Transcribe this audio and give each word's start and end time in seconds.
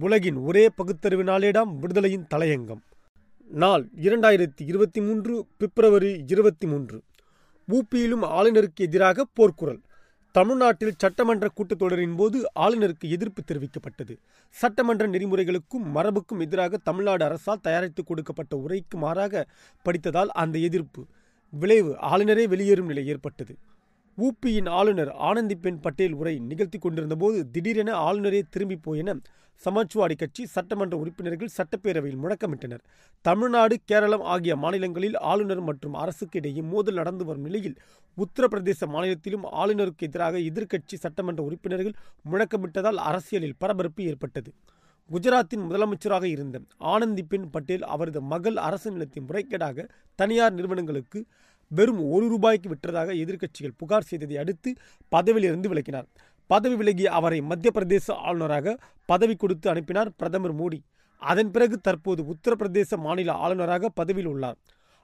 உலகின் 0.00 0.36
ஒரே 0.36 0.68
பகுத்தறிவு 0.68 1.22
நாளேடாம் 1.22 1.78
விடுதலையின் 1.80 2.26
தலையங்கம். 2.34 2.82
நாள் 3.48 3.88
இரண்டாயிரத்தி 4.02 4.62
இருபத்தி 4.66 5.00
மூன்று 5.00 5.46
பிப்ரவரி 5.56 6.24
இருபத்தி 6.28 6.66
மூன்று. 6.66 7.02
ஊபியிலும் 7.68 8.22
ஆளுநருக்கு 8.22 8.80
எதிராக 8.80 9.26
போர்க்குரல். 9.34 9.80
தமிழ்நாட்டில் 10.32 10.94
சட்டமன்ற 10.96 11.48
கூட்டத்தொடரின் 11.54 12.16
போது 12.16 12.50
ஆளுநருக்கு 12.60 13.10
எதிர்ப்பு 13.10 13.42
தெரிவிக்கப்பட்டது. 13.46 14.16
சட்டமன்ற 14.50 15.08
நெறிமுறைகளுக்கும் 15.08 15.84
மரபுக்கும் 15.94 16.40
எதிராக 16.40 16.76
தமிழ்நாடு 16.76 17.24
அரசால் 17.24 17.60
தயாரித்து 17.60 18.04
கொடுக்கப்பட்ட 18.04 18.62
உரைக்கு 18.68 18.94
மாறாக 18.94 19.46
படித்ததால் 19.82 20.28
அந்த 20.28 20.58
எதிர்ப்பு. 20.58 21.06
விளைவு 21.50 21.96
ஆளுநரே 22.02 22.48
வெளியேறும் 22.48 22.86
நிலை 22.86 23.06
ஏற்பட்டது. 23.06 23.56
ஊப்பியின் 24.18 24.68
ஆளுநர் 24.68 25.10
ஆனந்திபென் 25.28 25.78
பட்டேல் 25.80 26.12
உரை 26.12 26.38
நிகழ்த்தி 26.38 26.78
கொண்டிருந்தபோது 26.78 27.50
திடீரென 27.50 27.90
ஆளுநரே 28.08 28.40
திரும்பி 28.50 28.76
போயென 28.86 29.14
சமாஜ்வாடி 29.62 30.14
கட்சி 30.16 30.46
சட்டமன்ற 30.46 30.94
உறுப்பினர்கள் 30.96 31.52
சட்டப்பேரவையில் 31.56 32.20
முழக்கமிட்டனர். 32.22 32.82
தமிழ்நாடு 33.24 33.76
கேரளம் 33.84 34.20
ஆகிய 34.20 34.56
மாநிலங்களில் 34.56 35.16
ஆளுநர் 35.30 35.60
மற்றும் 35.60 35.94
அரசுக்கு 35.94 36.38
இடையே 36.38 36.62
மோதல் 36.62 36.94
நடந்து 36.94 37.24
வரும் 37.24 37.42
நிலையில் 37.42 37.76
உத்தரப்பிரதேச 38.16 38.86
மாநிலத்திலும் 38.86 39.44
ஆளுநருக்கு 39.62 40.08
எதிராக 40.08 40.38
எதிர்க்கட்சி 40.38 40.98
சட்டமன்ற 41.04 41.42
உறுப்பினர்கள் 41.42 41.98
முழக்கமிட்டதால் 42.30 43.00
அரசியலில் 43.10 43.58
பரபரப்பு 43.58 44.04
ஏற்பட்டது. 44.04 44.52
குஜராத்தின் 45.10 45.64
முதலமைச்சராக 45.68 46.24
இருந்த 46.24 46.60
ஆனந்திபென் 46.78 47.46
பட்டேல் 47.50 47.82
அவரது 47.82 48.20
மகள் 48.22 48.56
அரசு 48.56 48.90
நிலத்தின் 48.90 49.26
முறைகேடாக 49.28 49.88
தனியார் 50.14 50.52
நிறுவனங்களுக்கு 50.52 51.20
வெறும் 51.78 52.00
ஒரு 52.14 52.26
ரூபாய்க்கு 52.32 52.68
விற்றதாக 52.72 53.14
எதிர்க்கட்சிகள் 53.22 53.78
புகார் 53.80 54.08
செய்ததை 54.10 54.36
அடுத்து 54.42 54.70
பதவியிலிருந்து 55.12 55.70
விலக்கினார் 55.72 56.08
பதவி 56.50 56.76
விலகிய 56.80 57.08
அவரை 57.18 57.40
மத்திய 57.50 57.70
பிரதேச 57.74 58.06
ஆளுநராக 58.28 58.74
பதவி 59.10 59.34
கொடுத்து 59.34 59.66
அனுப்பினார் 59.70 60.10
பிரதமர் 60.16 60.56
மோடி. 60.60 60.78
அதன் 61.22 61.50
பிறகு 61.50 61.76
தற்போது 61.78 62.20
உத்தரப்பிரதேச 62.32 62.96
மாநில 63.06 63.32
ஆளுநராக 63.44 63.90
பதவியில் 64.00 64.30
உள்ளார். 64.32 64.58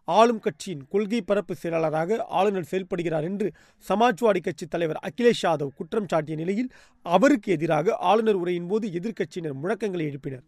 ஆளும் 0.09 0.43
கட்சியின் 0.45 0.85
கொள்கை 0.93 1.21
பரப்பு 1.23 1.55
செயலாளராக 1.55 2.19
ஆளுநர் 2.39 2.69
செயல்படுகிறார் 2.71 3.27
என்று 3.31 3.49
சமாஜ்வாடி 3.89 4.41
கட்சி 4.43 4.67
தலைவர் 4.67 5.01
அகிலேஷ் 5.09 5.43
யாதவ் 5.43 5.75
குற்றம் 5.79 6.11
சாட்டிய 6.13 6.37
நிலையில் 6.37 6.71
அவருக்கு 7.07 7.49
எதிராக 7.53 7.97
ஆளுநர் 8.11 8.41
உரையின் 8.43 8.71
போது 8.73 8.89
எதிர்க்கட்சியினர் 8.99 9.61
முழக்கங்களை 9.63 10.07
எழுப்பினர். 10.11 10.47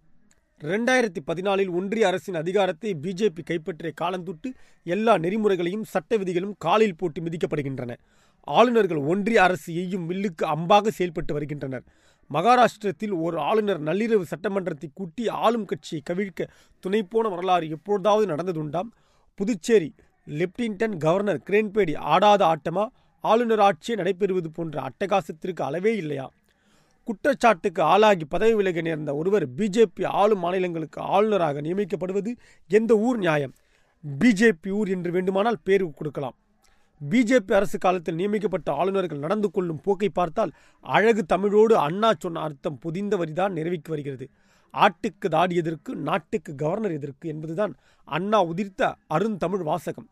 ரெண்டாயிரத்தி 0.60 1.20
பதினாலில் 1.26 1.70
ஒன்றிய 1.70 2.06
அரசின் 2.06 2.34
அதிகாரத்தை 2.34 2.90
பிஜேபி 2.94 3.42
கைப்பற்றிய 3.42 3.92
காலந்தொட்டு 4.00 4.48
எல்லா 4.82 5.18
நெறிமுறைகளையும் 5.18 5.86
சட்ட 5.92 6.16
விதிகளும் 6.16 6.54
காலில் 6.58 6.96
போட்டு 6.96 7.20
மிதிக்கப்படுகின்றன. 7.22 7.92
ஆளுநர்கள் 8.48 9.00
ஒன்றிய 9.12 9.42
அரசு 9.42 9.74
எய்யும் 9.74 10.04
வில்லுக்கு 10.10 10.44
அம்பாக 10.54 10.88
செயல்பட்டு 10.88 11.34
வருகின்றனர். 11.34 11.84
மகாராஷ்டிரத்தில் 12.30 13.14
ஒரு 13.22 13.38
ஆளுநர் 13.38 13.80
நள்ளிரவு 13.82 14.24
சட்டமன்றத்தை 14.32 14.90
கூட்டி 14.94 15.28
ஆளும் 15.28 15.64
கட்சியை 15.64 16.02
கவிழ்க்க 16.10 16.48
துணைப்போன 16.86 17.30
வரலாறு 17.34 17.68
எப்பொழுதாவது 17.68 18.26
நடந்ததுண்டாம்? 18.34 18.90
புதுச்சேரி 19.34 19.90
லெப்டினன்ட் 20.26 20.96
கவர்னர் 20.96 21.42
கிரேன்பேடி 21.50 21.96
ஆடாத 21.96 22.42
ஆட்டமா? 22.52 22.86
ஆளுநர் 23.24 23.60
ஆட்சியே 23.60 23.96
நடைபெறுவது 23.96 24.50
போன்ற 24.52 24.76
அட்டகாசத்திற்கு 24.88 25.62
அளவே 25.62 25.96
இல்லையா? 25.96 26.28
குற்றச்சாட்டுக்கு 27.08 27.80
ஆளாகி 27.92 28.24
பதவி 28.24 28.54
விலக 28.54 28.80
நேர்ந்த 28.80 29.10
ஒருவர் 29.14 29.44
பிஜேபி 29.58 30.04
ஆளும் 30.20 30.42
மாநிலங்களுக்கு 30.44 31.00
ஆளுநராக 31.14 31.60
நியமிக்கப்படுவது 31.60 32.30
எந்த 32.70 32.92
ஊர் 33.06 33.18
நியாயம்? 33.18 33.54
பிஜேபி 34.04 34.70
ஊர் 34.78 34.88
என்று 34.88 35.10
வேண்டுமானால் 35.10 35.58
பேர் 35.64 35.84
கொடுக்கலாம். 35.98 36.36
பிஜேபி 37.00 37.52
அரசு 37.58 37.78
காலத்தில் 37.78 38.14
நியமிக்கப்பட்ட 38.14 38.68
ஆளுநர்கள் 38.72 39.18
நடந்து 39.18 39.50
கொள்ளும் 39.50 39.80
போக்கை 39.84 40.08
பார்த்தால் 40.08 40.52
அழகு 40.80 41.22
தமிழோடு 41.24 41.74
அண்ணா 41.76 42.10
சொன்ன 42.18 42.40
அர்த்தம் 42.40 42.78
புதிந்த 42.78 43.16
வரிதான் 43.16 43.56
நிறைவேற்றி 43.58 43.90
வருகிறது. 43.90 44.26
ஆட்டுக்கு 44.74 45.28
தாடி 45.28 45.54
எதற்கு 45.56 45.92
நாட்டுக்கு 46.08 46.54
கவர்னர் 46.54 46.96
எதற்கு 46.98 47.28
என்பதுதான் 47.28 47.72
அண்ணா 48.08 48.40
உதிர்த்த 48.44 48.92
அருந்தமிழ் 49.06 49.64
வாசகம். 49.70 50.08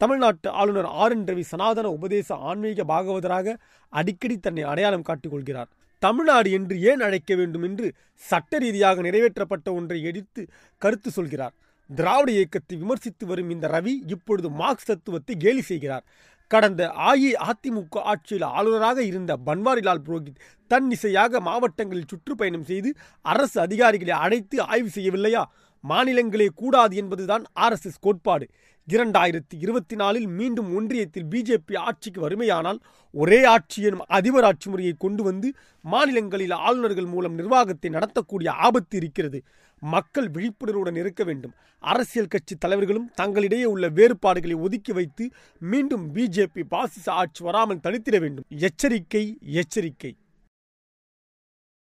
தமிழ்நாட்டு 0.00 0.48
ஆளுநர் 0.60 0.88
ஆர் 1.02 1.12
என் 1.12 1.24
ரவி 1.24 1.44
சனாதன 1.52 1.90
உபதேச 1.90 2.34
ஆன்மீக 2.48 2.84
பாகவதராக 2.84 3.56
அடிக்கடி 3.92 4.36
தன்னை 4.38 4.62
அடையாளம் 4.62 5.06
காட்டிக் 5.08 5.32
கொள்கிறார். 5.32 5.70
தமிழ்நாடு 5.98 6.50
என்று 6.50 6.74
ஏன் 6.80 7.00
அழைக்க 7.00 7.34
வேண்டும் 7.34 7.62
என்று 7.62 7.86
சட்ட 8.22 8.58
ரீதியாக 8.58 9.02
நிறைவேற்றப்பட்ட 9.02 9.68
ஒன்றை 9.72 10.02
எதிர்த்து 10.02 10.42
கருத்து 10.82 11.10
சொல்கிறார். 11.10 11.54
திராவிட 11.90 12.30
இயக்கத்தை 12.32 12.76
விமர்சித்து 12.78 13.26
வரும் 13.26 13.50
இந்த 13.50 13.68
ரவி 13.68 13.94
இப்பொழுது 14.06 14.50
மார்க்ஸ் 14.50 14.84
தத்துவத்தை 14.84 15.36
கேலி 15.36 15.62
செய்கிறார். 15.62 16.04
கடந்த 16.50 16.82
அஇஅதிமுக 16.88 17.96
ஆட்சியில் 18.10 18.44
ஆளுநராக 18.56 18.98
இருந்த 19.02 19.32
பன்வாரிலால் 19.46 20.04
புரோஹித் 20.06 20.42
தன்னிசையாக 20.70 21.40
மாவட்டங்களில் 21.40 22.08
சுற்றுப்பயணம் 22.08 22.64
செய்து 22.64 22.90
அரசு 23.24 23.60
அதிகாரிகளை 23.60 24.14
அழைத்து 24.24 24.62
ஆய்வு 24.62 24.90
செய்யவில்லையா? 24.94 25.42
மாநிலங்களே 25.88 26.48
கூடாது 26.54 26.96
என்பதுதான் 26.96 27.44
ஆர்எஸ்எஸ் 27.60 28.00
கோட்பாடு. 28.00 28.48
இரண்டாயிரத்தி 28.88 29.54
இருபத்தி 29.58 29.96
நாலில் 29.96 30.26
மீண்டும் 30.26 30.68
ஒன்றியத்தில் 30.74 31.26
பிஜேபி 31.30 31.76
ஆட்சிக்கு 31.76 32.28
வறுமையானால் 32.28 32.78
ஒரே 33.12 33.44
ஆட்சி 33.44 33.82
எனும் 33.82 34.04
அதிபர் 34.06 34.44
ஆட்சி 34.44 34.70
முறையை 34.70 34.94
கொண்டு 34.98 35.22
வந்து 35.22 35.52
மாநிலங்களில் 35.82 36.50
ஆளுநர்கள் 36.50 37.04
மூலம் 37.04 37.34
நிர்வாகத்தை 37.34 37.90
நடத்தக்கூடிய 37.90 38.48
ஆபத்து 38.48 38.96
இருக்கிறது. 38.96 39.42
மக்கள் 39.80 40.28
விழிப்புணர்வுடன் 40.30 40.96
இருக்க 40.96 41.24
வேண்டும். 41.24 41.54
அரசியல் 41.78 42.26
கட்சி 42.26 42.56
தலைவர்களும் 42.56 43.10
தங்களிடையே 43.20 43.64
உள்ள 43.64 43.88
வேறுபாடுகளை 43.88 44.56
ஒதுக்கி 44.56 44.92
வைத்து 44.92 45.30
மீண்டும் 45.58 46.14
பிஜேபி 46.14 46.62
பாசிச 46.68 47.12
ஆட்சி 47.12 47.44
வராமல் 47.44 47.80
தடுத்திட 47.82 48.20
வேண்டும். 48.20 48.44
எச்சரிக்கை 48.48 49.38
எச்சரிக்கை. 49.40 50.16